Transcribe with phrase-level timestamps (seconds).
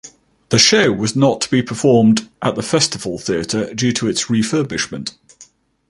[0.49, 5.13] The show was not be performed at the Festival Theatre due to its refurbishment.